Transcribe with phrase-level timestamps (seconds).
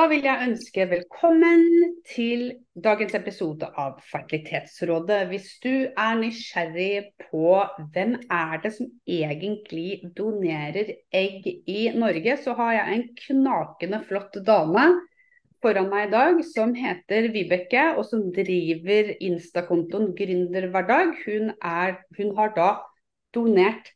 [0.00, 5.18] Da vil jeg ønske velkommen til dagens episode av Fertilitetsrådet.
[5.28, 7.50] Hvis du er nysgjerrig på
[7.92, 14.40] hvem er det som egentlig donerer egg i Norge, så har jeg en knakende flott
[14.48, 14.88] dame
[15.60, 21.16] foran meg i dag som heter Vibeke, og som driver Insta-kontoen Gründerhverdag.
[21.26, 21.52] Hun,
[22.16, 22.74] hun har da
[23.36, 23.92] donert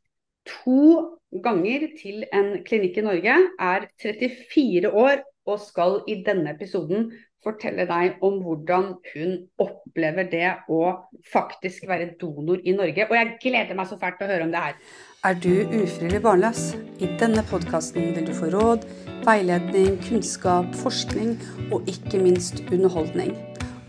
[0.52, 7.10] to ganger til en klinikk i Norge, er 34 år og skal i denne episoden
[7.44, 10.80] fortelle deg om hvordan hun opplever det å
[11.32, 13.04] faktisk være donor i Norge.
[13.10, 14.78] Og jeg gleder meg så fælt til å høre om det her.
[15.24, 16.70] Er du ufrivillig barnløs?
[17.04, 18.88] I denne podkasten vil du få råd,
[19.24, 21.36] veiledning, kunnskap, forskning
[21.70, 23.36] og ikke minst underholdning.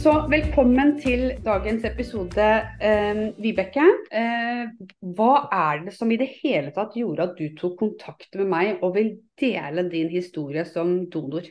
[0.00, 2.44] Så velkommen til dagens episode,
[2.80, 3.84] eh, Vibeke.
[4.08, 4.70] Eh,
[5.12, 8.80] hva er det som i det hele tatt gjorde at du tok kontakt med meg
[8.80, 11.44] og vil dele din historie som donor?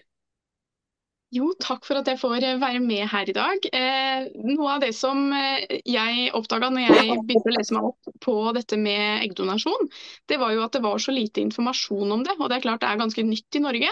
[1.30, 3.66] Jo, takk for at jeg får eh, være med her i dag.
[3.78, 8.10] Eh, noe av det som eh, jeg oppdaga når jeg begynte å lese meg opp
[8.26, 9.92] på dette med eggdonasjon,
[10.26, 12.34] det var jo at det var så lite informasjon om det.
[12.40, 13.92] Og det er klart det er ganske nytt i Norge.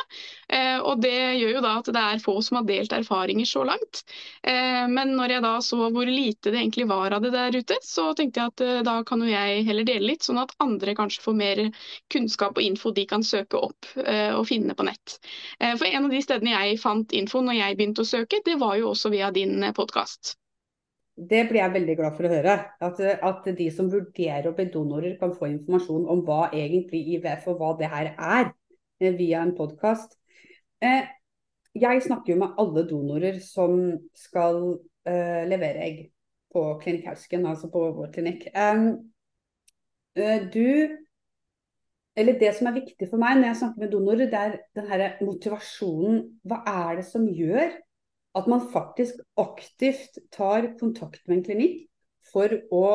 [0.50, 3.68] Eh, og det gjør jo da at det er få som har delt erfaringer så
[3.70, 4.02] langt.
[4.42, 7.78] Eh, men når jeg da så hvor lite det egentlig var av det der ute,
[7.86, 10.98] så tenkte jeg at eh, da kan jo jeg heller dele litt, sånn at andre
[10.98, 11.64] kanskje får mer
[12.10, 15.18] kunnskap og info de kan søke opp og finne på nett.
[15.60, 18.58] For en av de stedene jeg fant info info når jeg begynte å søke, det
[18.60, 20.36] var jo også via din eh, podkast.
[21.18, 22.56] Det blir jeg veldig glad for å høre.
[22.88, 27.48] At, at, de som vurderer å bli donorer, kan få informasjon om hva egentlig IVF
[27.52, 28.52] og hva det her er,
[29.02, 30.14] eh, via en podkast.
[30.82, 31.10] Eh,
[31.78, 34.78] jeg snakker jo med alle donorer som skal
[35.08, 36.00] levere egg
[36.52, 38.50] på Klinikk Hausken, altså på vår klinikk.
[40.52, 40.66] Du
[42.18, 44.90] eller det som er viktig for meg når jeg snakker med donorer, det er den
[44.90, 46.24] her motivasjonen.
[46.50, 47.76] Hva er det som gjør
[48.38, 51.84] at man faktisk aktivt tar kontakt med en klinikk
[52.32, 52.88] for å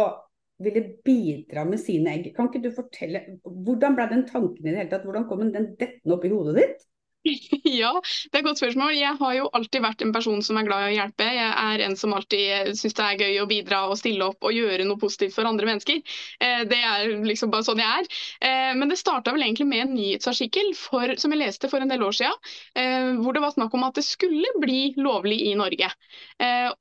[0.63, 2.33] ville bidra med sine egg?
[2.35, 5.07] Kan ikke du fortelle, Hvordan ble den tanken i det hele tatt?
[5.07, 6.85] Hvordan kom den dettende opp i hodet ditt?
[7.63, 8.95] Ja, det er et godt spørsmål.
[8.97, 11.27] Jeg har jo alltid vært en person som er glad i å hjelpe.
[11.31, 14.55] Jeg er en som alltid syns det er gøy å bidra og stille opp og
[14.57, 16.01] gjøre noe positivt for andre mennesker.
[16.43, 18.11] Eh, det er liksom bare sånn jeg er.
[18.43, 21.93] Eh, men det starta vel egentlig med en nyhetsartikkel for, som jeg leste for en
[21.93, 25.55] del år siden, eh, hvor det var snakk om at det skulle bli lovlig i
[25.59, 25.91] Norge.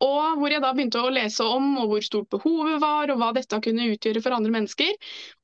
[0.01, 3.29] Og hvor jeg da begynte å lese om og hvor stort behovet var, og hva
[3.35, 4.89] dette kunne utgjøre for andre mennesker.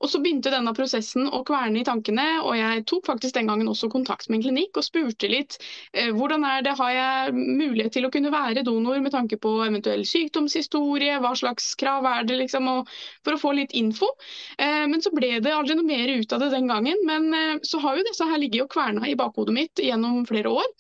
[0.02, 3.70] Og så begynte denne prosessen å kverne i tankene, og jeg tok faktisk den gangen
[3.70, 4.78] også kontakt med en klinikk.
[4.78, 5.58] og spurte litt
[5.94, 9.54] eh, hvordan er det, har jeg mulighet til å kunne være donor med tanke på
[9.68, 12.72] eventuell sykdomshistorie, hva slags krav er det, liksom,
[13.26, 14.10] for å få litt info.
[14.58, 17.06] Eh, men så ble det aldri noe mer ut av det den gangen.
[17.08, 20.54] Men eh, så har jo disse her ligget og kverna i bakhodet mitt gjennom flere
[20.64, 20.76] år.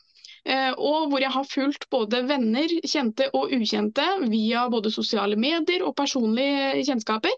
[0.47, 5.84] Eh, og hvor jeg har fulgt både venner, kjente og ukjente via både sosiale medier
[5.84, 7.34] og personlige kjennskaper.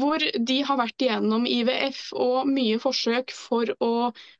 [0.00, 3.92] Hvor de har vært igjennom IVF og mye forsøk for å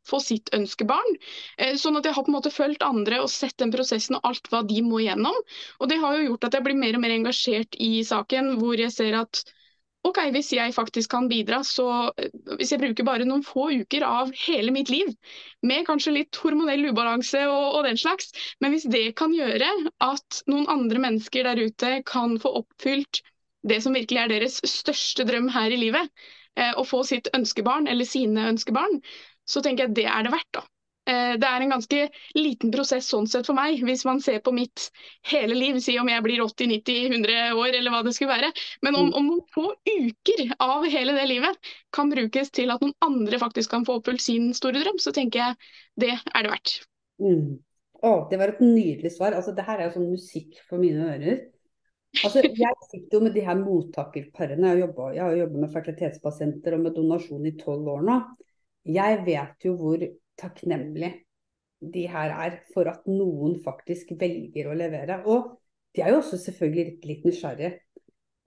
[0.08, 1.20] få sitt ønskebarn.
[1.58, 4.32] Eh, sånn at jeg har på en måte fulgt andre og sett den prosessen og
[4.32, 5.36] alt hva de må igjennom.
[5.80, 8.80] Og det har jo gjort at jeg blir mer og mer engasjert i saken, hvor
[8.80, 9.44] jeg ser at
[10.08, 11.86] OK, hvis jeg faktisk kan bidra, så
[12.20, 15.10] eh, hvis jeg bruker bare noen få uker av hele mitt liv,
[15.66, 18.32] med kanskje litt hormonell ubalanse og, og, den slags,
[18.62, 19.68] men hvis det kan gjøre
[20.04, 23.22] at noen andre mennesker der ute kan få oppfylt
[23.68, 26.10] det som virkelig er deres største drøm her i livet,
[26.56, 29.00] eh, å få sitt ønskebarn eller sine ønskebarn,
[29.48, 30.52] så tenker jeg det er det verdt.
[30.60, 30.66] da.
[31.08, 32.00] Eh, det er en ganske
[32.36, 34.88] liten prosess sånn sett for meg, hvis man ser på mitt
[35.30, 35.78] hele liv.
[35.84, 38.52] Si om jeg blir 80-90-100 år eller hva det skulle være.
[38.84, 42.96] Men om, om noen få uker av hele det livet kan brukes til at noen
[43.04, 45.72] andre faktisk kan få oppfylt sin store drøm, så tenker jeg
[46.04, 46.74] det er det verdt.
[47.24, 47.58] Mm.
[47.98, 49.34] Å, det var et nydelig svar.
[49.34, 51.40] Altså, det her er jo sånn musikk for mine ører.
[52.22, 54.76] Altså, jeg sitter jo med de her mottakerparene.
[54.78, 58.22] Jeg har jobbet med fertilitetspasienter og med donasjon i tolv år nå.
[58.88, 60.04] Jeg vet jo hvor
[60.38, 61.14] takknemlig
[61.80, 65.20] de her er for at noen faktisk velger å levere.
[65.26, 65.52] Og
[65.94, 67.74] de er jo også selvfølgelig litt, nysgjerrige.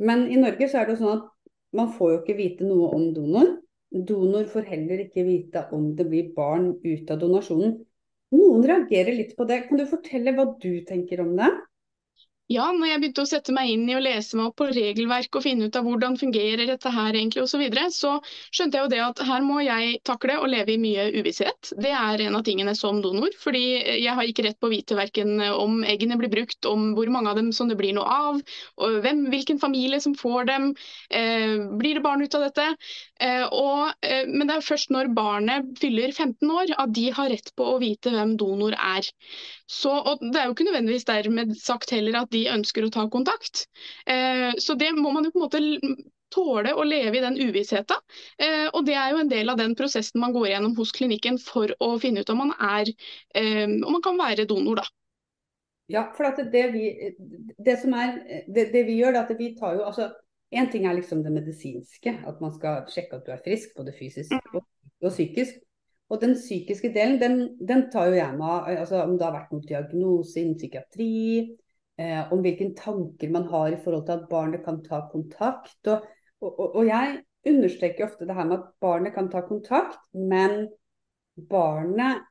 [0.01, 1.29] Men i Norge så er det jo sånn at
[1.77, 3.55] man får jo ikke vite noe om donor.
[3.91, 7.79] Donor får heller ikke vite om det blir barn ut av donasjonen.
[8.31, 9.65] noen reagerer litt på det.
[9.67, 11.49] Kan du fortelle hva du tenker om det?
[12.51, 15.37] Ja, når jeg begynte å sette meg inn i å lese meg opp på regelverk
[15.37, 18.11] og finne ut av hvordan fungerer dette her egentlig osv., så, så
[18.51, 21.71] skjønte jeg jo det at her må jeg takle å leve i mye uvisshet.
[21.79, 23.31] Det er en av tingene som donor.
[23.39, 23.61] Fordi
[24.01, 27.31] jeg har ikke rett på å vite verken om eggene blir brukt, om hvor mange
[27.31, 28.41] av dem som det blir noe av,
[29.05, 30.71] hvem, hvilken familie som får dem.
[31.13, 32.67] Eh, blir det barn ut av dette?
[33.21, 37.29] Eh, og, eh, men det er først når barnet fyller 15 år at de har
[37.29, 39.09] rett på å vite hvem donor er.
[39.69, 43.67] Så, det er jo ikke nødvendigvis dermed sagt heller at de ønsker å ta kontakt.
[44.09, 48.01] Eh, så det må man jo på en måte tåle å leve i den uvissheten.
[48.41, 51.37] Eh, og det er jo en del av den prosessen man går gjennom hos klinikken
[51.43, 52.89] for å finne ut om man, er,
[53.35, 54.87] om man kan være donor, da.
[55.91, 56.85] Ja, for det vi,
[57.59, 58.11] det, er,
[58.47, 60.07] det, det, vi gjør, er at vi tar jo altså
[60.51, 63.93] Én ting er liksom det medisinske, at man skal sjekke at du er frisk, både
[63.95, 64.57] fysisk mm.
[64.59, 64.65] og,
[65.01, 65.61] og psykisk.
[66.11, 67.35] Og den psykiske delen, den,
[67.67, 71.13] den tar jo jeg med altså om det har vært noen diagnose innen psykiatri,
[72.01, 75.79] eh, om hvilke tanker man har i forhold til at barnet kan ta kontakt.
[75.87, 76.03] Og,
[76.43, 80.67] og, og, jeg understreker ofte det her med at barnet kan ta kontakt, men
[81.49, 82.25] barnet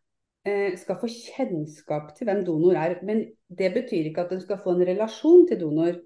[0.44, 2.99] eh, skal få kjennskap til hvem donor er.
[3.00, 5.96] Men det betyr ikke at den skal få en relasjon til donor.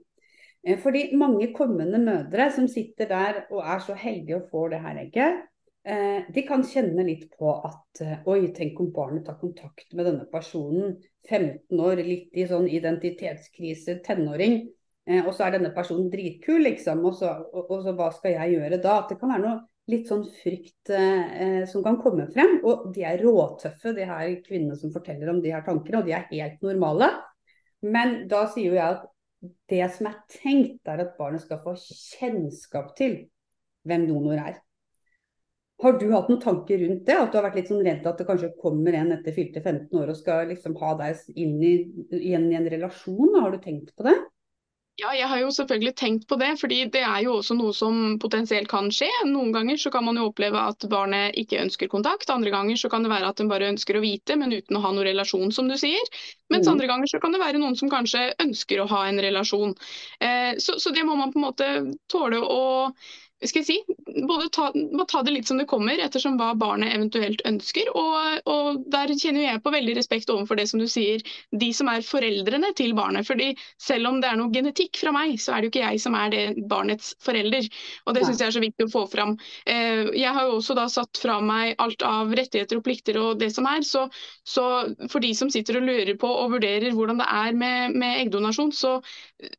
[0.66, 4.80] Eh, fordi mange kommende mødre som sitter der og er så heldige å få det
[4.84, 5.44] her egget,
[5.84, 10.08] Eh, de kan kjenne litt på at eh, oi, tenk om barnet tar kontakt med
[10.08, 10.94] denne personen.
[11.28, 14.62] 15 år, litt i sånn identitetskrise, tenåring.
[15.04, 17.02] Og så er denne personen dritkul, liksom.
[17.04, 18.94] Og så, og, og så hva skal jeg gjøre da?
[19.02, 19.58] At det kan være noe
[19.92, 22.54] litt sånn frykt eh, som kan komme frem.
[22.64, 26.00] Og de er råtøffe, de her kvinnene som forteller om de her tankene.
[26.00, 27.10] Og de er helt normale.
[27.84, 29.04] Men da sier jo jeg at
[29.70, 33.18] det som er tenkt, er at barnet skal få kjennskap til
[33.88, 34.60] hvem donor er.
[35.82, 37.16] Har du hatt noen tanker rundt det?
[37.18, 39.98] At du har vært litt sånn redd at det kanskje kommer en etter fylte 15
[40.00, 41.74] år og skal liksom ha deg inn i,
[42.20, 43.34] igjen i en relasjon?
[43.40, 44.14] Har du tenkt på det?
[44.94, 48.14] Ja, jeg har jo selvfølgelig tenkt på det, fordi det er jo også noe som
[48.22, 49.08] potensielt kan skje.
[49.26, 52.90] Noen ganger så kan man jo oppleve at barnet ikke ønsker kontakt, andre ganger så
[52.92, 55.50] kan det være at den bare ønsker å vite, men uten å ha noen relasjon,
[55.56, 56.14] som du sier.
[56.52, 56.72] Mens mm.
[56.76, 59.74] andre ganger så kan det være noen som kanskje ønsker å ha en relasjon.
[60.22, 61.70] Eh, så, så, det må man på en måte
[62.14, 62.62] tåle å
[63.50, 63.76] skal jeg si,
[64.28, 67.90] både ta, må ta det litt som det kommer, ettersom hva barnet eventuelt ønsker.
[67.98, 71.90] Og, og, der kjenner jeg på veldig respekt overfor det som du sier, de som
[71.92, 73.26] er foreldrene til barnet.
[73.26, 76.02] fordi selv om det er noe genetikk fra meg, så er det jo ikke jeg
[76.04, 77.68] som er det barnets forelder.
[78.06, 79.36] Og det syns jeg er så viktig å få fram.
[79.66, 83.40] Eh, jeg har jo også da satt fra meg alt av rettigheter og plikter og
[83.42, 83.84] det som er.
[83.86, 84.06] Så,
[84.46, 84.66] så
[85.10, 88.72] for de som sitter og lurer på og vurderer hvordan det er med, med eggdonasjon,
[88.74, 88.98] så,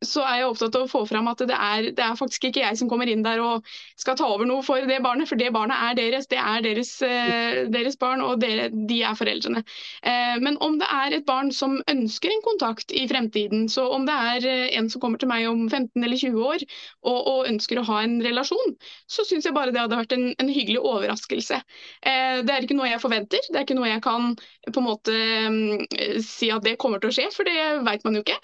[0.04, 2.64] så, er jeg opptatt av å få fram at det er, det er faktisk ikke
[2.64, 3.66] jeg som kommer inn der og
[4.00, 6.28] skal ta over noe for det barnet, for det barnet er deres.
[6.32, 9.64] Det er deres, eh, deres barn, og dere, de er foreldrene.
[10.04, 14.08] Eh, men om det er et barn som ønsker en kontakt i fremtiden, så om
[14.08, 17.52] det er eh, en som kommer til meg om 15 eller 20 år og, og
[17.52, 18.76] ønsker å ha en relasjon,
[19.12, 21.58] så syns jeg bare det hadde vært en, en, hyggelig overraskelse.
[22.06, 25.16] Det er ikke noe jeg forventer, det er ikke noe jeg kan på en måte
[25.52, 28.38] mm, si at det kommer til å skje, for det vet man jo ikke.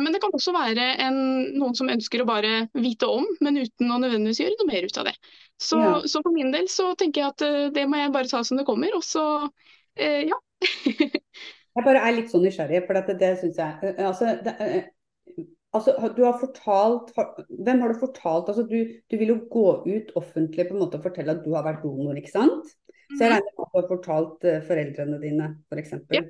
[0.00, 1.18] Men det kan også være en,
[1.58, 5.00] noen som ønsker å bare vite om, men uten å nødvendigvis gjøre noe mer ut
[5.00, 5.14] av det.
[5.56, 5.94] Så, ja.
[6.08, 8.60] så for min del så tenker jeg at uh, det må jeg bare ta som
[8.60, 9.24] det kommer, og så
[9.94, 10.38] eh, ja.
[11.06, 14.54] jeg bare er litt sånn nysgjerrig, for det, det syns jeg uh, altså, det,
[15.76, 20.14] altså, du har fortalt Hvem har du fortalt altså, du, du, vil jo gå ut
[20.16, 22.74] offentlig på en måte og fortelle at du har vært donor, ikke sant?
[23.12, 23.36] Så jeg mhm.
[23.36, 25.96] regner med at du har fortalt foreldrene dine, f.eks.
[26.16, 26.24] Ja.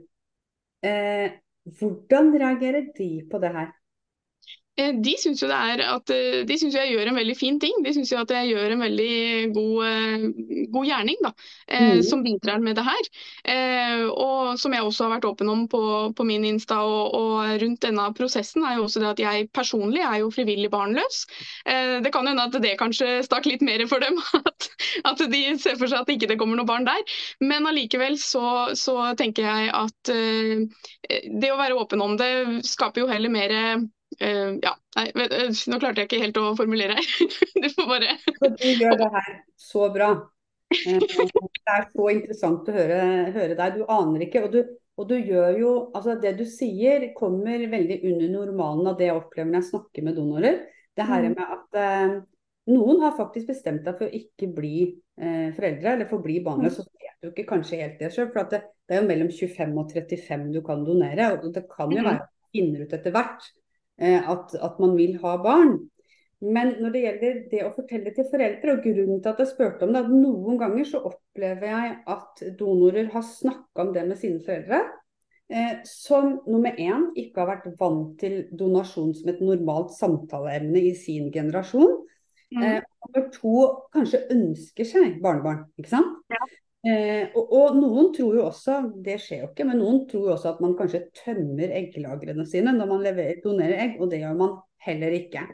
[0.86, 1.34] Eh,
[1.78, 3.70] hvordan reagerer de på det her?
[4.76, 7.78] Eh, de syns jo, jo, de synes jeg gjør en veldig fin ting.
[7.84, 9.14] De syns at jeg gjør en veldig
[9.56, 10.26] god, eh,
[10.74, 11.32] god gjerning da,
[11.70, 12.02] mm.
[12.04, 13.08] som bidrar med det her.
[14.12, 15.80] Og som jeg også har vært åpen om på,
[16.16, 20.04] på min Insta og, og, rundt denne prosessen, er jo også det at jeg personlig
[20.04, 21.24] er jo frivillig barnløs.
[22.04, 24.68] Det kan hende at det kanskje stakk litt mer for dem, at,
[25.08, 27.16] at de ser for seg at ikke det kommer noe barn der.
[27.40, 32.32] Men allikevel så, så tenker jeg at det å være åpen om det
[32.66, 33.54] skaper jo heller mer
[34.16, 36.96] Uh, ja, nei, uh, nå klarte jeg ikke helt å formulere.
[37.62, 38.14] du får bare
[38.56, 40.10] Du gjør det her så bra.
[40.72, 43.00] Uh, det er så interessant å høre,
[43.34, 43.80] høre deg.
[43.80, 44.46] Du aner ikke.
[44.46, 44.60] Og du,
[44.96, 49.18] og du, gjør jo Altså, det du sier kommer veldig under normalen av det jeg
[49.18, 50.62] opplever når jeg snakker med donorer.
[50.96, 51.36] Det her mm.
[51.36, 52.22] med at
[52.72, 54.78] noen har faktisk bestemt seg for å ikke bli
[55.16, 56.78] foreldre, eller for å bli barnløs.
[56.78, 58.30] Så vet du ikke kanskje helt det sjøl.
[58.32, 61.28] For det, det, er jo mellom 25 og 35 du kan donere.
[61.36, 62.08] Og det kan jo mm.
[62.08, 63.64] være at du finner ut etter hvert Eh,
[63.98, 65.78] at, at, man vil ha barn.
[66.44, 69.86] Men når det gjelder det å fortelle til foreldre, og grunnen til at jeg spurte
[69.86, 74.20] om det, at noen ganger så opplever jeg at donorer har snakka om det med
[74.20, 74.82] sine foreldre,
[75.48, 80.92] eh, som nummer én ikke har vært vant til donasjon som et normalt samtaleemne i
[80.98, 81.96] sin generasjon.
[82.52, 82.62] Mm.
[82.62, 83.56] Eh, nummer to
[83.96, 86.20] kanskje ønsker seg barnebarn, ikke sant.
[86.32, 86.44] Ja.
[86.86, 90.34] Eh, og, og, noen tror jo også, det skjer jo ikke, men noen tror jo
[90.36, 94.36] også at man kanskje tømmer egglagrene sine når man leverer, donerer egg, og det gjør
[94.38, 94.52] man
[94.86, 95.46] heller ikke.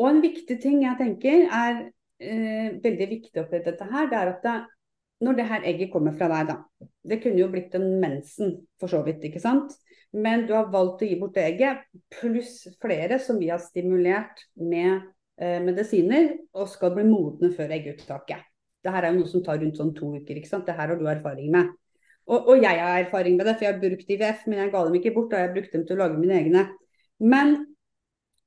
[0.00, 1.84] Og en viktig ting jeg tenker er
[2.18, 4.56] eh, veldig viktig oppi dette her, det er at det,
[5.22, 6.88] når det her egget kommer fra deg, da.
[7.12, 9.76] Det kunne jo blitt en mensen, for så vidt, ikke sant.
[10.12, 11.84] Men du har valgt å gi bort det egget,
[12.18, 15.06] pluss flere som vi har stimulert med
[15.38, 18.42] eh, medisiner, og skal bli modne før egguttaket.
[18.82, 20.66] Dette er jo noe som tar rundt sånn to uker, ikke sant.
[20.66, 21.70] Det her har du erfaring med.
[22.26, 24.84] Og, og, jeg har erfaring med det, for jeg har brukt IVF, men jeg ga
[24.86, 25.32] dem ikke bort.
[25.32, 26.64] Og jeg har brukt dem til å lage mine egne.
[27.22, 27.56] Men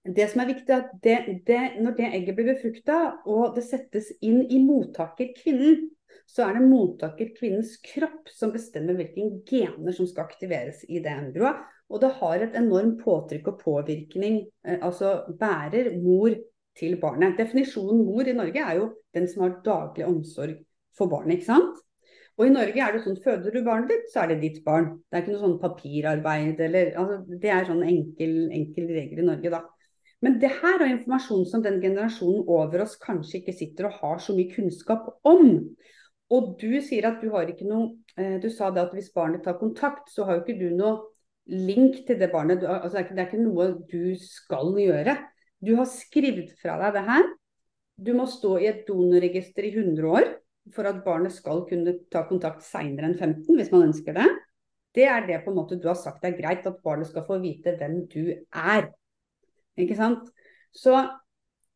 [0.05, 3.65] det som er viktig, er at det, det, når det egget blir befrukta og det
[3.65, 5.87] settes inn i mottakerkvinnen,
[6.29, 11.63] så er det mottakerkvinnens kropp som bestemmer hvilke gener som skal aktiveres i det embryoet.
[11.93, 14.39] Og det har et enormt påtrykk og påvirkning.
[14.65, 16.33] Eh, altså bærer mor
[16.79, 17.37] til barnet.
[17.39, 20.57] Definisjonen mor i Norge er jo den som har daglig omsorg
[20.97, 21.39] for barnet.
[21.39, 21.81] ikke sant?
[22.35, 24.89] Og i Norge er det sånn føder du barnet ditt, så er det ditt barn.
[25.07, 29.27] Det er ikke noe sånn papirarbeid eller altså, Det er sånn enkel, enkel regel i
[29.29, 29.61] Norge, da.
[30.25, 34.23] Men det her er informasjon som den generasjonen over oss kanskje ikke sitter og har
[34.23, 35.59] så mye kunnskap om.
[36.33, 39.43] Og du sier at du har ikke noe eh, Du sa det at hvis barnet
[39.45, 40.95] tar kontakt, så har jo ikke du noe
[41.45, 42.65] link til det barnet.
[42.65, 45.15] Altså det, er ikke, noe du skal gjøre.
[45.65, 47.27] Du har skrevet fra deg det her.
[47.95, 50.27] Du må stå i et donorregister i 100 år
[50.75, 54.25] for at barnet skal kunne ta kontakt seinere enn 15, hvis man ønsker det.
[54.95, 57.39] Det er det på en måte du har sagt er greit, at barnet skal få
[57.43, 58.89] vite hvem du er.
[59.79, 60.29] Ikke sant?
[60.75, 60.95] Så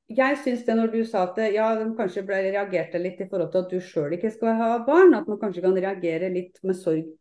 [0.09, 3.51] jeg syns det når du sa at ja, de kanskje ble, reagerte litt i forhold
[3.53, 6.79] til at du sjøl ikke skal ha barn, at man kanskje kan reagere litt med
[6.79, 7.11] sorg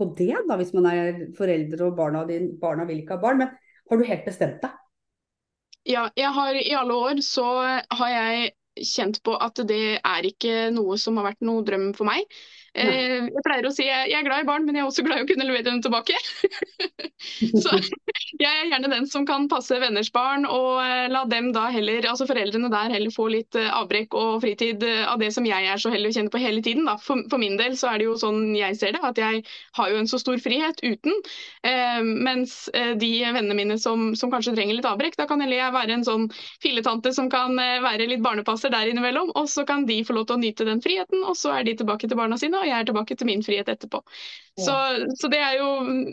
[0.00, 3.42] på det, da, hvis man er foreldre og barna, din, barna vil ikke ha barn.
[3.42, 3.50] Men
[3.90, 4.76] har du helt bestemt deg?
[5.88, 7.44] Ja, jeg har i alle år så
[8.00, 8.50] har jeg
[8.86, 12.24] kjent på at det er ikke noe som har vært noe drøm for meg.
[12.78, 15.18] Eh, jeg pleier å si jeg, er glad i barn, men jeg er også glad
[15.18, 16.14] i å kunne levere dem tilbake.
[17.64, 17.72] så
[18.38, 22.06] jeg er gjerne den som kan passe venners barn, og eh, la dem da heller,
[22.06, 25.82] altså foreldrene der heller få litt eh, avbrekk og fritid av det som jeg er
[25.82, 26.86] så heldig å kjenne på hele tiden.
[26.86, 26.94] Da.
[27.02, 29.42] For, for, min del så er det jo sånn jeg ser det, at jeg
[29.80, 31.18] har jo en så stor frihet uten.
[31.66, 35.96] Eh, mens de vennene mine som, som, kanskje trenger litt avbrekk, da kan jeg være
[35.96, 36.28] en sånn
[36.62, 40.38] filletante som kan være litt barnepasser der innimellom, og så kan de få lov til
[40.38, 42.88] å nyte den friheten, og så er de tilbake til barna sine og jeg er
[42.88, 44.02] tilbake til min frihet etterpå.
[44.60, 44.64] Ja.
[44.64, 44.74] Så,
[45.20, 45.70] så, det er jo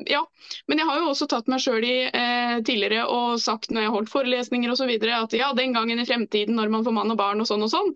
[0.10, 0.24] Ja.
[0.68, 3.92] Men jeg har jo også tatt meg sjøl i eh, tidligere og sagt når jeg
[3.92, 4.94] har holdt forelesninger osv.
[4.96, 7.74] at ja, den gangen i fremtiden når man får mann og barn og sånn og
[7.74, 7.94] sånn.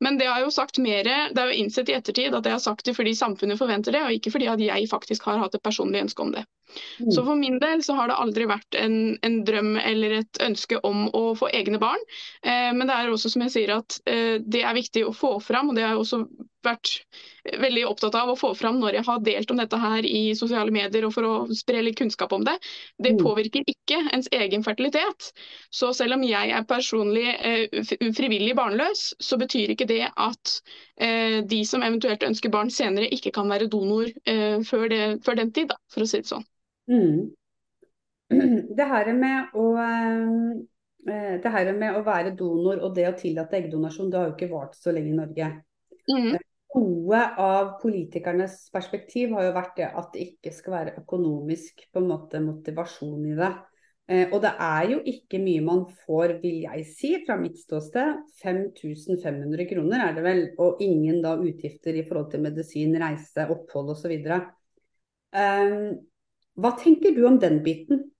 [0.00, 2.62] Men det har jo sagt mer, det er jo innsett i ettertid at jeg har
[2.64, 5.62] sagt det fordi samfunnet forventer det, og ikke fordi at jeg faktisk har hatt et
[5.66, 6.46] personlig ønske om det.
[7.00, 7.10] Mm.
[7.10, 8.96] Så for min del så har det aldri vært en,
[9.26, 12.02] en, drøm eller et ønske om å få egne barn.
[12.42, 15.36] Eh, men det er også som jeg sier at eh, det er viktig å få
[15.44, 16.24] fram, og det har jeg også
[16.64, 16.90] vært
[17.60, 20.72] veldig opptatt av å få fram når jeg har delt om dette her i sosiale
[20.74, 22.56] medier og for å spre litt kunnskap om det.
[23.00, 23.22] Det mm.
[23.24, 25.30] påvirker ikke ens egen fertilitet.
[25.72, 27.80] Så selv om jeg er personlig eh,
[28.16, 30.56] frivillig barnløs, så betyr ikke det at
[31.00, 35.40] eh, de som eventuelt ønsker barn senere, ikke kan være donor eh, før, det, før,
[35.40, 36.46] den tid, da, for å si det sånn.
[36.90, 37.30] Mm.
[38.78, 40.28] Det her med å eh,
[41.10, 44.36] eh, det her med å være donor og det å tillate eggdonasjon, det har jo
[44.36, 45.48] ikke vart så lenge i Norge.
[46.10, 46.36] Mm.
[46.70, 52.02] Noe av politikernes perspektiv har jo vært det at det ikke skal være økonomisk på
[52.02, 53.50] en måte motivasjon i det.
[54.10, 58.22] Eh, og det er jo ikke mye man får, vil jeg si, fra mitt ståsted.
[58.42, 63.92] 5500 kroner er det vel, og ingen da utgifter i forhold til medisin, reise, opphold
[63.94, 64.14] osv.
[65.30, 65.92] Um,
[66.58, 68.10] hva tenker du om den biten?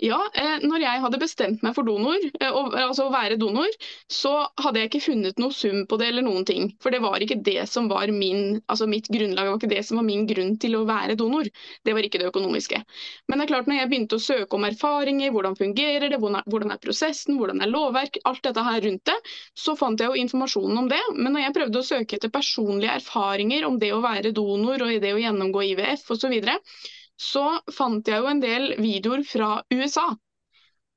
[0.00, 3.68] Ja, eh, når jeg hadde bestemt meg for donor, eh, altså å være donor,
[4.12, 6.66] så hadde jeg ikke funnet noe sum på det eller noen ting.
[6.84, 9.84] For det var ikke det som var min, altså mitt grunnlag, det var ikke det
[9.88, 11.48] som var min grunn til å være donor.
[11.84, 12.82] Det var ikke det økonomiske.
[13.28, 16.76] Men det er klart når jeg begynte å søke om erfaringer, hvordan fungerer det, hvordan
[16.76, 19.16] er prosessen, hvordan er lovverk, alt dette her rundt det,
[19.56, 21.00] så fant jeg jo informasjonen om det.
[21.16, 25.00] Men når jeg prøvde å søke etter personlige erfaringer om det å være donor og
[25.00, 26.60] det å gjennomgå IVF osv., så,
[27.20, 30.06] så fant jeg jo en del videoer fra USA.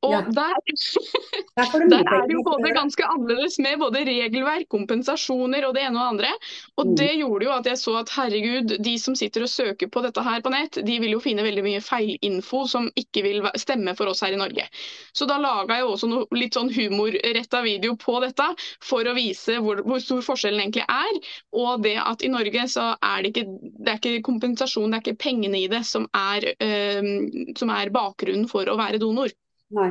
[0.02, 0.22] Og Ja.
[0.32, 0.54] der,
[1.60, 6.00] Der der er det jo både ganske annerledes med både regelverk, kompensasjoner og det ene
[6.00, 6.30] og det andre.
[6.78, 6.96] Og Mm.
[6.96, 10.24] det gjorde jo at jeg så at herregud, de som sitter og søker på dette
[10.24, 14.08] her på nett, de vil jo finne veldig mye feilinfo som ikke vil stemme for
[14.08, 14.70] oss her i Norge.
[15.14, 18.48] Så da laga jeg også noe litt sånn humorretta video på dette
[18.82, 21.20] for å vise hvor, hvor stor forskjellen egentlig er.
[21.60, 23.46] Og det at i Norge så er det ikke,
[23.84, 27.92] det er ikke kompensasjon, det er ikke pengene i det som er, øh, som er
[27.92, 29.28] bakgrunnen for å være donor.
[29.72, 29.90] Nei.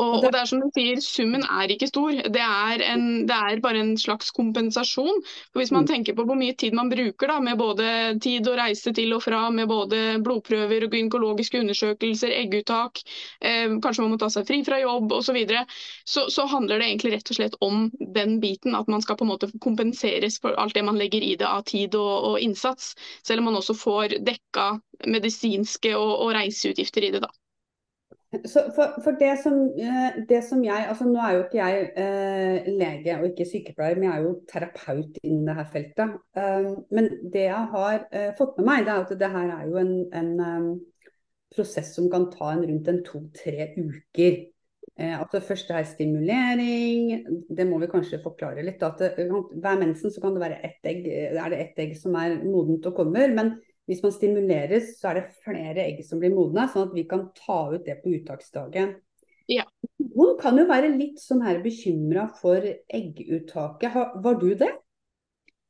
[0.00, 2.12] Og, Og det- er som du sier, summen er ikke stor.
[2.30, 5.22] Det er, en, det er bare en slags kompensasjon.
[5.52, 5.88] For Hvis man Mm.
[5.88, 9.22] tenker på hvor mye tid man bruker da, med både tid å reise til og
[9.24, 13.02] fra, med både blodprøver, og gynekologiske undersøkelser, egguttak,
[13.42, 15.66] eh, kanskje man må ta seg fri fra jobb osv., så, videre,
[16.06, 18.76] så så handler det egentlig rett og slett om den biten.
[18.76, 21.64] At man skal på en måte kompenseres for alt det man legger i det av
[21.64, 22.94] tid og, og innsats.
[23.24, 27.22] Selv om man også får dekka medisinske og, og reiseutgifter i det.
[27.22, 27.28] da.
[28.28, 32.66] For, for det, som, eh, det som jeg altså Nå er jo ikke jeg eh,
[32.76, 36.18] lege og ikke sykepleier, men jeg er jo terapeut innen det her feltet.
[36.36, 39.64] Um, men det jeg har uh, fått med meg, det er at det her er
[39.70, 40.68] jo en, en um,
[41.56, 44.38] prosess som kan ta en rundt en to-tre uker.
[44.98, 47.10] Eh, at det første er stimulering,
[47.54, 48.82] det må vi kanskje forklare litt.
[48.84, 52.16] At det, hver mensen så kan det være ett egg, er det ett egg som
[52.18, 53.32] er modent og kommer.
[53.32, 53.56] men
[53.88, 57.30] hvis man stimuleres, så er det flere egg som blir modne, sånn at vi kan
[57.38, 58.98] ta ut det på uttaksdagen.
[59.48, 59.64] Ja.
[60.12, 63.96] Noen kan jo være litt sånn her bekymra for egguttaket.
[64.24, 64.74] Var du det?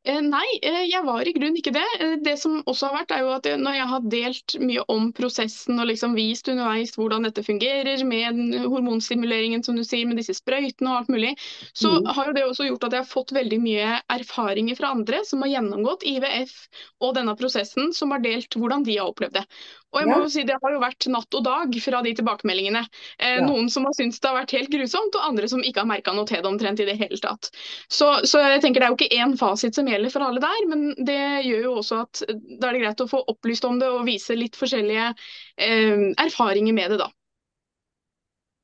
[0.07, 1.87] Eh, Nei, eh, jeg var i grunnen ikke det.
[2.01, 5.09] Eh, Det som også har vært, er jo at når jeg har delt mye om
[5.13, 10.39] prosessen og liksom vist underveis hvordan dette fungerer med hormonstimuleringen som du sier, med disse
[10.39, 11.35] sprøytene og alt mulig,
[11.75, 12.07] så mm.
[12.15, 15.43] har jo det også gjort at jeg har fått veldig mye erfaringer fra andre som
[15.43, 16.55] har gjennomgått IVF
[17.03, 19.47] og denne prosessen, som har delt hvordan de har opplevd det.
[19.93, 22.83] Og jeg må jo si Det har jo vært natt og dag fra de tilbakemeldingene.
[23.19, 23.47] Eh, Ja.
[23.47, 26.13] Noen som har syntes det har vært helt grusomt, og andre som ikke har merka
[26.13, 27.51] noe til det omtrent i det hele tatt.
[27.89, 30.67] Så, så jeg tenker det er jo ikke én fasit som gjelder for alle der,
[30.69, 33.79] men det gjør jo også at eh, da er det greit å få opplyst om
[33.81, 37.09] det og vise litt forskjellige eh, erfaringer med det, da.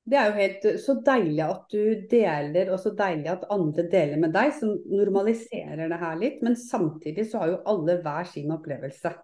[0.05, 4.19] Det er jo helt så deilig at du deler, og så deilig at andre deler
[4.21, 6.43] med deg, som normaliserer det her litt.
[6.45, 9.15] Men samtidig så har jo alle hver sin opplevelse.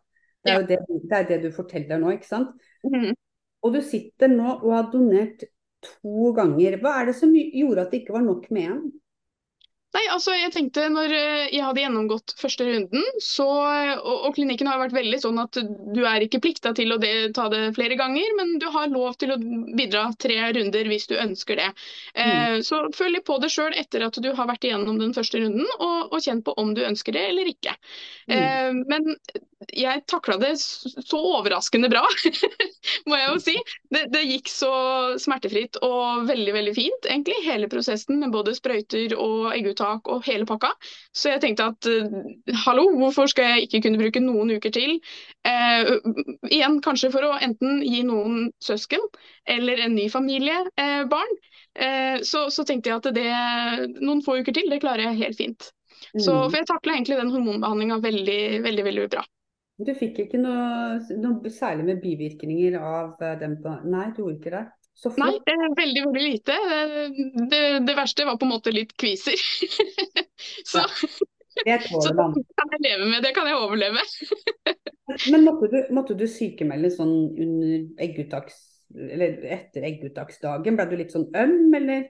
[0.45, 2.55] Det er jo det, det, er det du forteller nå, ikke sant.
[2.87, 3.13] Mm.
[3.67, 5.45] Og du sitter nå og har donert
[5.85, 6.79] to ganger.
[6.81, 8.83] Hva er det som gjorde at det ikke var nok med én?
[9.91, 13.47] Nei, altså jeg tenkte når eh, jeg hadde gjennomgått første runden, så,
[13.97, 17.11] og, og klinikken har vært veldig sånn at du er ikke plikta til å de,
[17.35, 21.17] ta det flere ganger, men du har lov til å bidra tre runder hvis du
[21.19, 21.69] ønsker det.
[22.15, 25.43] Eh, så følg litt på det sjøl etter at du har vært igjennom den første
[25.43, 27.75] runden, og, og kjenn på om du ønsker det eller ikke.
[28.31, 29.11] Eh, men
[29.69, 32.01] jeg takla det så overraskende bra,
[33.09, 33.55] må jeg jo si.
[33.93, 34.71] Det, det gikk så
[35.21, 37.37] smertefritt og veldig, veldig fint, egentlig.
[37.45, 40.73] Hele prosessen med både sprøyter og egguttak og hele pakka.
[41.13, 44.97] Så jeg tenkte at eh, hallo, hvorfor skal jeg ikke kunne bruke noen uker til?
[45.45, 45.91] Eh,
[46.49, 49.05] igjen kanskje for å enten gi noen søsken
[49.45, 51.37] eller en ny familie eh, barn.
[51.77, 53.29] Eh, så, så tenkte jeg at det,
[54.01, 55.69] noen få uker til, det klarer jeg helt fint.
[56.17, 56.47] Så, Mm.
[56.49, 59.21] for jeg takla egentlig den hormonbehandlinga veldig, veldig, veldig bra.
[59.80, 64.36] Du fikk ikke noe, noe særlig med bivirkninger av eh, den på Nei, du gjorde
[64.36, 64.66] ikke det.
[65.00, 66.56] Så Nei, det er veldig, veldig lite.
[67.49, 69.40] Det, det verste var på en måte litt kviser.
[70.71, 70.84] så,
[71.64, 74.04] Det så det kan jeg leve med, det kan jeg overleve.
[75.32, 78.60] Men måtte du, måtte du sykemelde sånn under egguttaks...
[78.90, 80.76] Eller etter egguttaksdagen?
[80.76, 82.08] Ble du litt sånn øm, eller?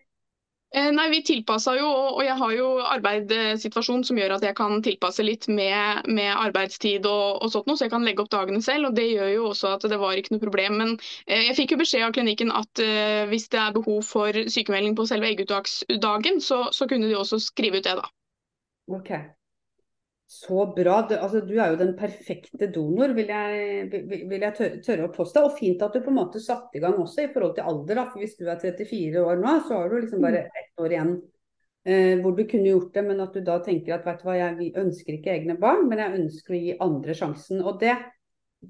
[0.71, 4.77] Eh, Nei, vi tilpassa jo, og jeg har jo arbeidssituasjon som gjør at jeg kan
[4.87, 8.63] tilpasse litt med, med arbeidstid og, og sånt noe, så jeg kan legge opp dagene
[8.63, 8.91] selv.
[8.91, 10.79] og Det gjør jo også at det var ikke noe problem.
[10.79, 10.95] Men
[11.27, 14.95] eh, jeg fikk jo beskjed av klinikken at eh, hvis det er behov for sykemelding
[14.95, 18.07] på selve egguttaksdagen, så, så kunne de også skrive ut det, da.
[18.95, 19.11] Ok.
[20.31, 21.01] Så bra.
[21.09, 25.11] Du, altså, du er jo den perfekte donor, vil jeg, vil, jeg tørre, tørre å
[25.17, 25.43] påstå.
[25.49, 27.99] Og fint at du på en måte satte i gang også i forhold til alder.
[27.99, 28.05] Da.
[28.13, 31.11] For hvis du er 34 år nå, så har du liksom bare ett år igjen
[31.83, 33.05] eh, hvor du kunne gjort det.
[33.09, 36.05] Men at du da tenker at vet du hva, jeg ønsker ikke egne barn, men
[36.05, 37.67] jeg ønsker å gi andre sjansen.
[37.67, 37.97] Og det,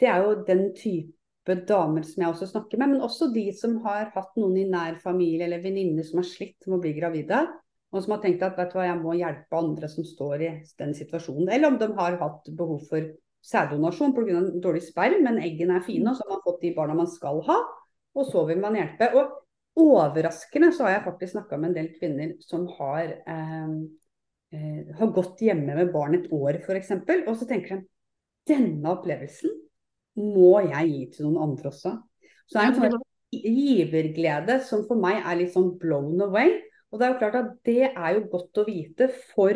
[0.01, 3.77] det er jo den type damer som jeg også snakker med, men også de som
[3.85, 7.45] har hatt noen i nær familie eller venninner som har slitt med å bli gravide.
[7.91, 10.51] Og som har tenkt at vet du hva, jeg må hjelpe andre som står i
[10.79, 11.51] den situasjonen.
[11.51, 13.09] Eller om de har hatt behov for
[13.47, 14.41] sæddonasjon pga.
[14.63, 17.41] dårlig sperm, men eggene er fine, og så har man fått de barna man skal
[17.49, 17.59] ha.
[18.15, 19.11] Og så vil man hjelpe.
[19.19, 23.75] Og overraskende så har jeg faktisk snakka med en del kvinner som har, eh,
[24.53, 26.93] eh, har gått hjemme med barn et år f.eks.
[27.27, 27.89] Og så tenker de
[28.51, 29.51] denne opplevelsen
[30.21, 31.95] må jeg gi til noen andre også.
[32.47, 36.57] Så det er en sånn giverglede som for meg er litt sånn blown away.
[36.91, 39.55] Og det er jo klart at det er jo godt å vite for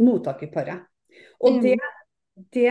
[0.00, 0.86] mottakerparet.
[1.40, 1.62] Og Mm.
[1.62, 1.78] det,
[2.52, 2.66] det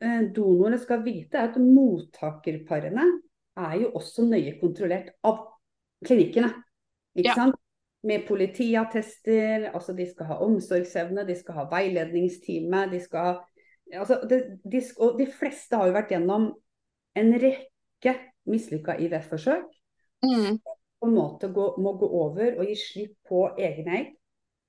[0.00, 3.04] eh, donorene skal vite, er at mottakerparene
[3.56, 5.44] er jo også nøye kontrollert av
[6.04, 6.52] klinikkene.
[7.16, 7.34] Ikke Ja.
[7.34, 7.54] sant?
[8.04, 13.34] Med politiattester, altså de skal ha omsorgsevne, de skal ha veiledningstime, de skal ha
[13.94, 16.50] altså de, de, Og de fleste har jo vært gjennom
[17.16, 18.14] en rekke
[18.46, 19.64] mislykka IVF-forsøk.
[20.22, 20.58] Mm.
[21.04, 24.12] På en måte gå, må gå over og gi slipp på egne egg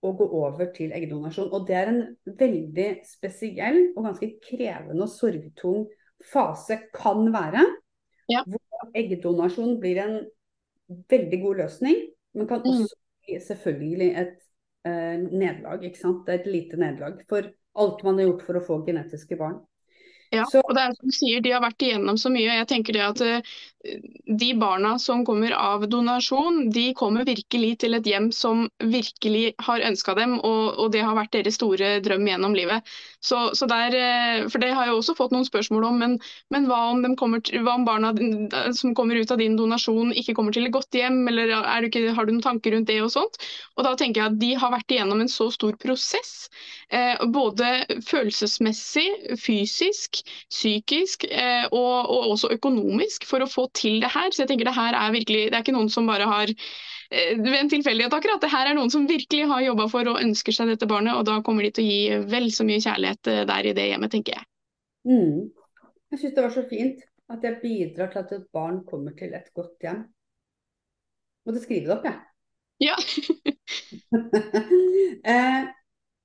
[0.04, 1.48] og gå over til eggdonasjon.
[1.56, 5.86] Og det er en veldig spesiell og ganske krevende og sorgtung
[6.28, 7.64] fase kan være.
[8.28, 8.44] Ja.
[8.44, 10.18] Hvor eggdonasjon blir en
[11.10, 12.04] veldig god løsning,
[12.36, 12.84] men kan Mm.
[12.84, 14.36] også bli selvfølgelig et
[14.86, 15.84] eh, nederlag.
[16.34, 19.62] er et lite nederlag for alt man har gjort for å få genetiske barn.
[20.32, 22.50] Ja, Så- og det er som du sier, de har vært igjennom så mye.
[22.50, 23.42] og Jeg tenker det at eh,
[24.26, 29.80] De barna som kommer av donasjon, de kommer virkelig til et hjem som virkelig har
[29.86, 32.82] ønska dem, og, og det har vært deres store drøm gjennom livet.
[33.22, 36.18] Så, så der, eh, for Det har jeg også fått noen spørsmål om, men,
[36.50, 38.12] men hva, om kommer hva om barna
[38.74, 41.90] som kommer ut av din donasjon ikke kommer til et godt hjem, eller er du
[41.92, 43.38] ikke, har du noen tanker rundt det og sånt?
[43.78, 46.50] Og da tenker jeg at De har vært igjennom en så stor prosess,
[46.90, 54.12] eh, både følelsesmessig, fysisk, psykisk eh, og, og også økonomisk for å få til det
[54.14, 54.30] her.
[54.32, 57.34] Så jeg tenker det her er virkelig, det er ikke noen som bare har eh,
[57.40, 58.42] ved en tilfeldighet akkurat.
[58.44, 61.26] Det her er noen som virkelig har jobba for og ønsker seg dette barnet, og
[61.28, 64.14] da kommer de til å gi vel så mye kjærlighet eh, der i det hjemmet,
[64.16, 64.50] tenker jeg.
[65.06, 65.52] Mm.
[66.12, 69.34] Jeg syns det var så fint at jeg bidrar til at et barn kommer til
[69.38, 70.06] et godt hjem.
[71.46, 72.22] Måtte skrive det opp, jeg.
[72.82, 72.96] Ja.
[75.32, 75.68] eh,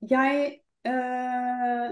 [0.09, 0.37] jeg
[0.85, 1.87] eh,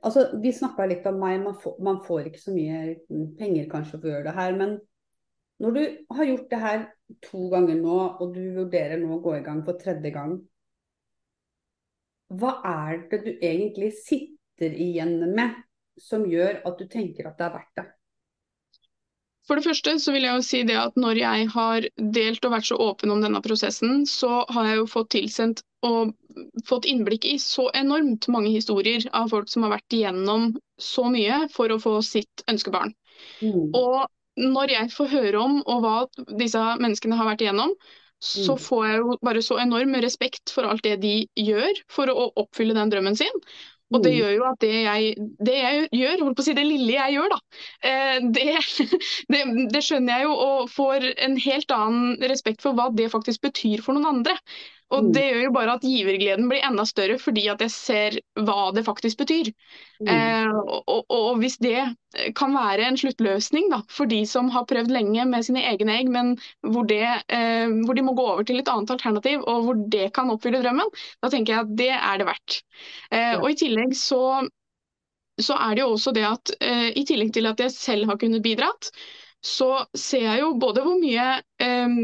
[0.00, 3.98] Altså, vi snakka litt om meg, man får, man får ikke så mye penger kanskje
[3.98, 4.56] for å gjøre det her.
[4.58, 4.76] Men
[5.60, 5.82] når du
[6.16, 6.84] har gjort det her
[7.26, 10.38] to ganger nå, og du vurderer nå å gå i gang for tredje gang,
[12.30, 15.56] hva er det du egentlig sitter igjen med
[16.00, 17.86] som gjør at du tenker at det er verdt det?
[19.48, 22.52] For det første så vil jeg jo si det at når jeg har delt og
[22.54, 26.12] vært så åpen om denne prosessen, så har jeg jo fått tilsendt og
[26.66, 31.46] fått innblikk i så enormt mange historier av folk som har vært igjennom så mye
[31.52, 32.94] for å få sitt ønskebarn.
[33.42, 33.70] Mm.
[33.76, 34.06] Og
[34.40, 35.96] når jeg får høre om og hva
[36.40, 37.74] disse menneskene har vært igjennom,
[38.20, 38.60] så Mm.
[38.60, 42.74] får jeg jo bare så enorm respekt for alt det de gjør for å oppfylle
[42.76, 43.32] den drømmen sin.
[43.92, 44.18] Og det Mm.
[44.20, 47.14] gjør jo at det jeg, det jeg gjør, holdt på å si det lille jeg
[47.16, 47.38] gjør, da,
[47.82, 48.44] eh, det,
[49.32, 49.40] det,
[49.72, 53.82] det skjønner jeg jo og får en helt annen respekt for hva det faktisk betyr
[53.82, 54.36] for noen andre.
[54.90, 55.12] Og Mm.
[55.14, 58.84] det gjør jo bare at givergleden blir enda større fordi at jeg ser hva det
[58.86, 59.52] faktisk betyr.
[60.02, 60.08] Mm.
[60.10, 61.84] Eh, og, og, hvis det
[62.36, 66.10] kan være en sluttløsning da, for de som har prøvd lenge med sine egne egg,
[66.10, 66.32] men
[66.66, 70.10] hvor, det, eh, hvor de må gå over til et annet alternativ, og hvor det
[70.16, 70.90] kan oppfylle drømmen,
[71.22, 72.62] da tenker jeg at det er det verdt.
[73.12, 74.22] Eh, og i tillegg så,
[75.38, 78.18] så er det jo også det at eh, i tillegg til at jeg selv har
[78.18, 78.90] kunnet bidratt,
[79.46, 81.26] så ser jeg jo både hvor mye
[81.62, 81.96] eh,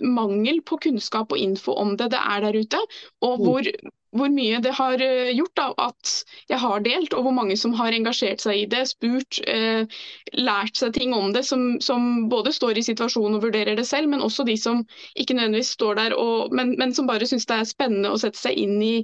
[0.00, 2.80] mangel på kunnskap og info om det det er der ute,
[3.20, 3.44] og Mm.
[3.44, 3.68] hvor,
[4.16, 6.12] hvor mye det har eh, gjort da, at
[6.48, 9.84] jeg har delt, og hvor mange som har engasjert seg i det, spurt, eh,
[10.32, 14.08] lært seg ting om det, som, som både står i situasjonen og vurderer det selv,
[14.08, 17.60] men også de som ikke nødvendigvis står der, og, men, men som bare syns det
[17.60, 18.94] er spennende å sette seg inn i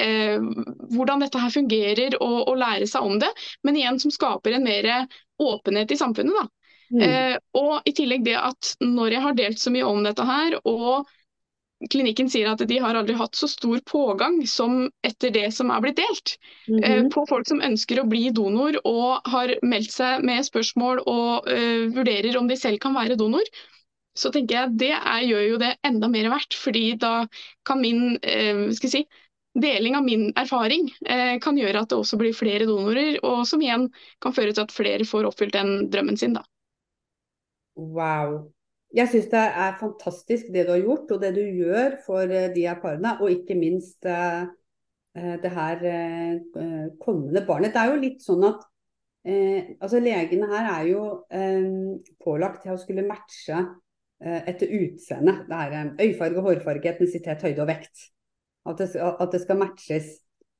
[0.00, 0.40] eh,
[0.94, 3.32] hvordan dette her fungerer, og, og lære seg om det.
[3.64, 4.90] Men igjen som skaper en mer
[5.36, 6.32] åpenhet i samfunnet.
[6.32, 6.48] da.
[6.92, 7.02] Mm.
[7.02, 10.58] Eh, og i tillegg det at når jeg har delt så mye om dette her,
[10.64, 11.08] og
[11.92, 15.82] klinikken sier at de har aldri hatt så stor pågang som etter det som er
[15.84, 16.36] blitt delt,
[16.70, 17.10] eh, Mhm.
[17.12, 21.86] på folk som ønsker å bli donor og har meldt seg med spørsmål og eh,
[21.92, 23.44] vurderer om de selv kan være donor,
[24.16, 26.54] så tenker jeg det er, gjør jo det enda mer verdt.
[26.54, 27.26] fordi da
[27.64, 29.06] kan min eh, skal si,
[29.54, 33.60] deling av min erfaring eh, kan gjøre at det også blir flere donorer, og som
[33.60, 36.32] igjen kan føre til at flere får oppfylt den drømmen sin.
[36.32, 36.42] da.
[37.76, 38.52] Wow.
[38.96, 42.48] Jeg syns det er fantastisk det du har gjort, og det du gjør for eh,
[42.54, 43.16] de her parene.
[43.20, 44.46] Og ikke minst eh,
[45.16, 47.74] eh, det her eh, kommende barnet.
[47.74, 48.64] Det er jo litt sånn at
[49.26, 51.02] eh, altså legene her er jo
[52.24, 55.42] pålagt til å skulle matche eh, etter utseende.
[55.50, 58.08] Det er øyefarge, hårfarge, etnisitet, høyde og vekt.
[58.66, 60.16] At det, at det skal matches.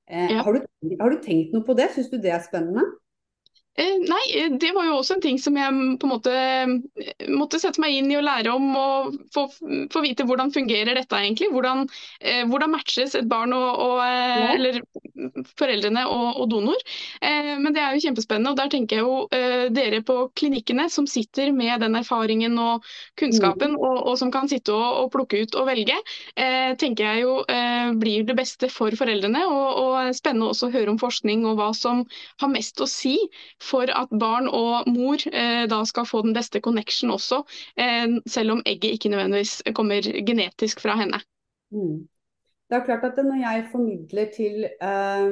[0.06, 0.44] Ja.
[0.46, 1.88] har, du, har du tenkt noe på det?
[1.94, 2.84] Syns du det er spennende?
[3.76, 6.32] Eh, nei, eh, det var jo også en ting som jeg mm, på en måte
[6.32, 8.70] eh, måtte sette meg inn i og lære om.
[8.72, 9.46] Og få,
[9.92, 11.50] få vite hvordan fungerer dette egentlig.
[11.52, 11.84] Hvordan,
[12.20, 14.54] eh, hvordan matches et barn og, og ja.
[14.54, 14.80] eller
[15.60, 16.80] foreldrene og, og donor.
[17.20, 18.54] Eh, men det er jo kjempespennende.
[18.54, 22.86] Og der tenker jeg jo eh, dere på klinikkene som sitter med den erfaringen og
[23.20, 23.82] kunnskapen, mm.
[23.82, 25.94] og, og, som kan sitte og, og, plukke ut og velge,
[26.80, 27.34] tenker jeg jo
[28.00, 29.44] blir det beste for foreldrene.
[29.48, 32.02] Og, og spennende også å høre om forskning og hva som
[32.42, 33.16] har mest å si
[33.66, 37.42] for at barn og mor eh, da skal få den beste connection også,
[37.76, 41.20] eh, selv om egget ikke nødvendigvis kommer genetisk fra henne.
[41.74, 42.06] Mm.
[42.66, 45.26] Det er klart at Når jeg formidler til eh,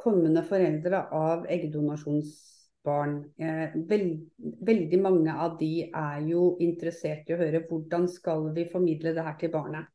[0.00, 4.12] kommende foreldre av eggdonasjonsbarn, eh, veld,
[4.66, 9.26] veldig mange av de er jo interessert i å høre hvordan skal vi formidle det
[9.26, 9.90] her til barnet.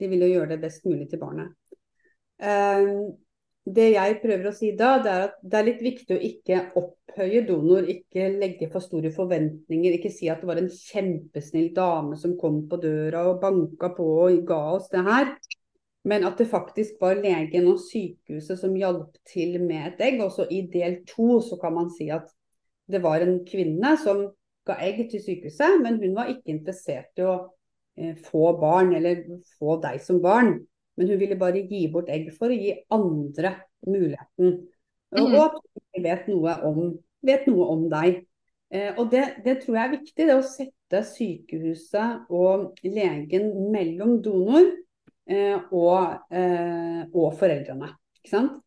[0.00, 1.52] De vil jo gjøre det best mulig til barnet.
[3.64, 6.60] Det jeg prøver å si da, det er at det er litt viktig å ikke
[6.80, 9.98] opphøye donor, ikke legge for store forventninger.
[9.98, 14.08] Ikke si at det var en kjempesnill dame som kom på døra og banka på
[14.24, 15.34] og ga oss det her.
[16.08, 20.22] Men at det faktisk var legen og sykehuset som hjalp til med et egg.
[20.24, 22.30] Også i del to så kan man si at
[22.90, 24.24] det var en kvinne som
[24.66, 27.36] ga egg til sykehuset, men hun var ikke interessert i å
[28.00, 29.22] eh, få barn eller
[29.58, 30.56] få deg som barn.
[31.00, 33.54] Men hun ville bare gi bort egg for å gi andre
[33.88, 34.58] muligheten.
[35.16, 35.38] Og, mm.
[35.40, 35.54] at
[35.96, 36.80] hun vet noe om,
[37.24, 38.18] vet noe om deg.
[38.68, 44.18] Eh, og det, det, tror jeg er viktig, det å sette sykehuset og legen mellom
[44.20, 47.94] donor eh, og, eh, og, foreldrene.
[48.20, 48.60] Ikke sant?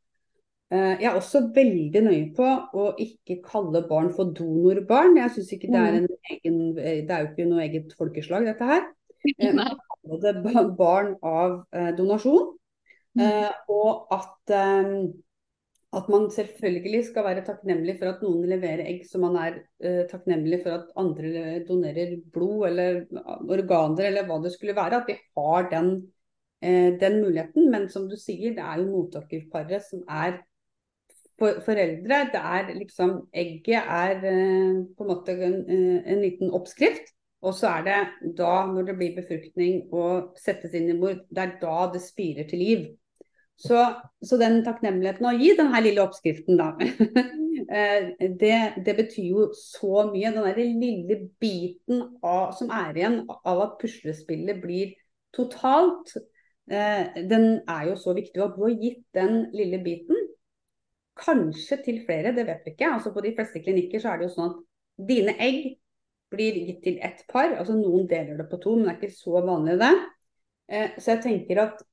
[0.74, 5.22] Eh, jeg er også veldig nøye på å ikke kalle barn for donorbarn.
[5.22, 6.02] Jeg synes ikke Det er mm.
[6.02, 8.90] en egen, det er jo ikke noe eget folkeslag, dette her.
[10.04, 10.34] Eh, det
[10.78, 12.54] barn av eh, donasjon.
[13.14, 13.26] Mm.
[13.26, 14.54] Eh, og at,
[15.94, 19.60] at, man selvfølgelig skal være takknemlig for at noen leverer egg, som man er
[20.10, 23.04] takknemlig for at andre donerer blod eller
[23.54, 25.04] organer eller hva det skulle være.
[25.04, 25.94] At vi har den,
[27.04, 27.70] den muligheten.
[27.70, 30.42] Men som du sier, det er jo mottakerparet som er
[31.38, 32.24] for foreldre.
[32.34, 37.13] Det er liksom Egget er på en måte en, en liten oppskrift.
[37.44, 41.44] Og så er det da, når det blir befruktning og settes inn i mor, det
[41.44, 42.86] er da det spirer til liv.
[43.60, 43.80] Så,
[44.26, 46.72] så den takknemligheten å gi denne lille oppskriften, da,
[47.78, 50.32] eh, det, det, betyr jo så mye.
[50.34, 54.96] Den der lille biten av, som er igjen av at puslespillet blir
[55.36, 56.16] totalt,
[56.72, 58.40] eh, den er jo så viktig.
[58.42, 60.30] Og du har gitt den lille biten,
[61.20, 62.96] kanskje til flere, det vet vi ikke.
[62.96, 65.76] Altså På de fleste klinikker så er det jo sånn at dine egg
[66.34, 67.54] blir gitt til ett par.
[67.60, 69.94] altså Noen deler det på to, men det er ikke så vanlig det.
[70.74, 71.86] Eh, så jeg tenker at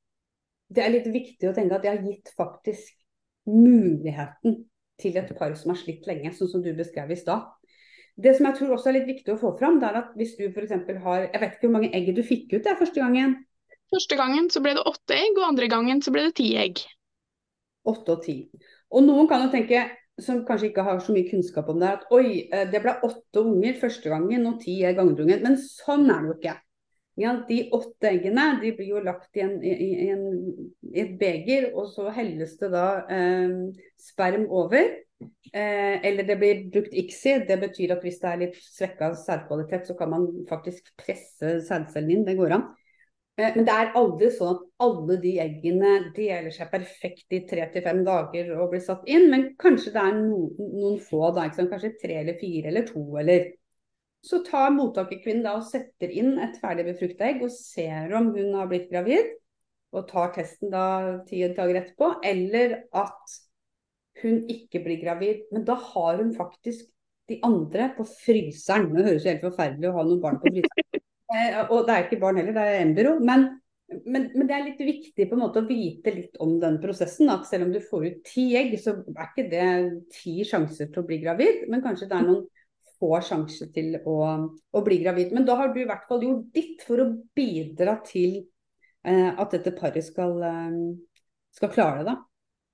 [0.71, 2.97] det er litt viktig å tenke at jeg har gitt faktisk
[3.51, 4.61] muligheten
[5.01, 7.49] til et par som har slitt lenge, sånn som du beskrev i stad.
[8.21, 10.35] Det som jeg tror også er litt viktig å få fram, det er at hvis
[10.37, 10.75] du f.eks.
[11.05, 13.39] har Jeg vet ikke hvor mange egg du fikk ut der første gangen?
[13.91, 16.85] Første gangen så ble det åtte egg, og andre gangen så ble det ti egg.
[17.91, 18.37] Åtte og ti.
[18.93, 19.87] Og noen kan jo tenke
[20.25, 23.45] som kanskje ikke har så mye kunnskap om det, at oi, eh, det ble åtte
[23.45, 25.31] unger første gangen og ti er gangen.
[25.45, 26.57] Men sånn er det jo ikke.
[27.21, 30.23] Ja, de åtte eggene de blir jo lagt i, en, i, en,
[30.89, 33.57] i et beger, og så helles det da eh,
[34.01, 34.95] sperm over.
[35.53, 37.35] Eh, eller det blir brukt ICSI.
[37.49, 42.15] Det betyr at hvis det er litt svekka sædkvalitet, så kan man faktisk presse sædcellen
[42.15, 42.29] inn.
[42.29, 42.71] Det går an.
[43.41, 47.67] Eh, men det er aldri sånn at alle de eggene deler seg perfekt i tre
[47.73, 49.29] til fem dager og blir satt inn.
[49.33, 53.05] Men kanskje det er noen, noen få, da, kanskje tre eller fire eller to.
[53.23, 53.51] eller
[54.27, 58.59] Så tar mottakerkvinnen da og setter inn et ferdig befrukta egg og ser om hun
[58.59, 59.37] har blitt gravid.
[59.91, 60.85] Og tar testen da
[61.27, 62.13] ti dager etterpå.
[62.27, 63.39] Eller at
[64.21, 65.47] hun ikke blir gravid.
[65.55, 66.91] Men da har hun faktisk
[67.31, 68.91] de andre på fryseren.
[68.95, 70.80] Det høres helt forferdelig å ha noen barn på fryseren.
[71.31, 73.17] Eh, og det er ikke barn heller, det er embryo.
[73.23, 73.47] Men,
[74.05, 77.31] men, men, det er litt viktig på en måte å vite litt om den prosessen.
[77.33, 79.69] At selv om du får ut ti egg, så er ikke det
[80.15, 81.67] ti sjanser til å bli gravid.
[81.71, 82.47] Men kanskje det er noen
[83.01, 84.17] få sjanser til å,
[84.51, 85.35] å bli gravid.
[85.37, 88.43] Men da har du i hvert fall gjort ditt for å bidra til
[89.07, 90.81] eh, at dette paret skal, eh,
[91.57, 92.13] skal klare det.
[92.13, 92.19] da.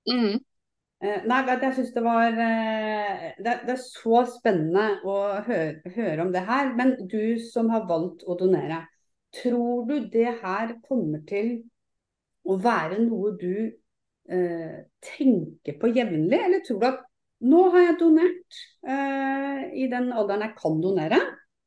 [0.07, 0.46] Mm.
[1.05, 6.21] Eh, nei, jeg synes det var eh, det, det, er så spennende å høre, høre,
[6.25, 6.71] om det her.
[6.79, 8.81] Men du som har valgt å donere,
[9.37, 11.59] tror du det her kommer til
[12.47, 13.53] å være noe du
[14.33, 16.41] eh, tenker på jevnlig?
[16.41, 17.05] Eller tror du at
[17.45, 21.21] nå har jeg donert eh, i den alderen jeg kan donere.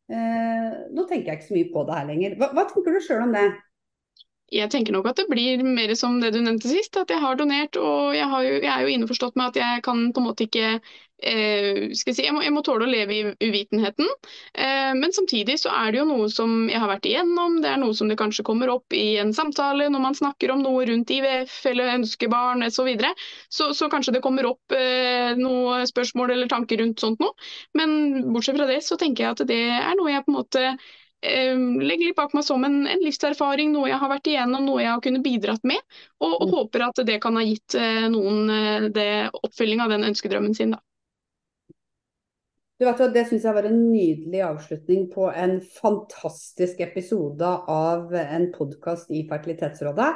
[0.10, 2.38] Eh, nå tenker jeg ikke så mye på det her lenger.
[2.42, 3.46] Hva, hva tenker du sjøl om det?
[4.52, 7.38] Jeg tenker nok at det blir mer som det du nevnte sist, at jeg har
[7.38, 7.78] donert.
[7.78, 10.80] Og jeg, jo, jeg er jo innforstått med at jeg kan på en måte ikke
[11.22, 14.08] eh, skal jeg, si, jeg, må, jeg, må, tåle å leve i uvitenheten.
[14.54, 17.60] Eh, men samtidig så er det jo noe som jeg har vært igjennom.
[17.64, 20.64] Det er noe som det kanskje kommer opp i en samtale når man snakker om
[20.64, 22.80] noe rundt IVF eller ønskebarn osv.
[22.80, 23.12] Så, videre.
[23.52, 27.36] så Så kanskje det kommer opp eh, noe spørsmål eller tanker rundt sånt noe.
[27.76, 30.66] Men bortsett fra det så tenker jeg at det er noe jeg på en måte
[31.21, 34.84] eh, legger litt bak meg som en, en, livserfaring, noe jeg har vært igjennom, noe
[34.84, 35.82] jeg har kunnet bidratt med.
[36.19, 36.53] Og, og mm.
[36.58, 39.10] håper at det kan ha gitt eh, noen eh, det
[39.41, 40.75] oppfylling av den ønskedrømmen sin.
[40.75, 40.84] da.
[42.79, 48.45] Du vet, Det syns jeg var en nydelig avslutning på en fantastisk episode av en
[48.55, 50.13] podkast i Fertilitetsrådet.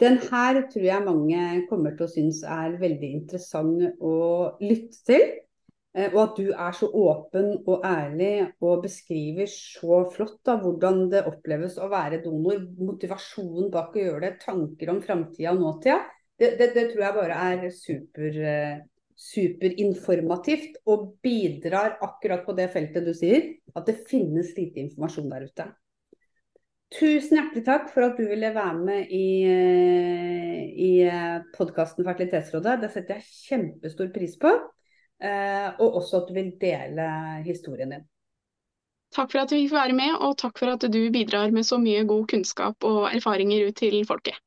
[0.00, 4.16] Den her tror jeg mange kommer til å synes er veldig interessant å
[4.64, 5.26] lytte til.
[5.90, 11.08] Eh, og at du er så åpen og ærlig og beskriver så flott da, hvordan
[11.10, 12.62] det oppleves å være donor.
[12.78, 15.98] Motivasjonen bak å gjøre det, tanker om framtida og nåtida.
[16.40, 18.78] Det, det, det, tror jeg bare er super, eh,
[19.18, 25.50] superinformativt og bidrar akkurat på det feltet du sier, at det finnes lite informasjon der
[25.50, 25.70] ute.
[26.90, 30.92] Tusen hjertelig takk for at du ville være med i, eh, i
[31.58, 32.80] podkasten Fertilitetsrådet.
[32.82, 34.54] Det setter jeg kjempestor pris på.
[35.20, 37.06] Eh, og også at du vil dele
[37.44, 38.06] historien din.
[39.12, 41.80] Takk for at du fikk være med, og takk for at du bidrar med så
[41.82, 44.38] mye god kunnskap og erfaringer ut til folket.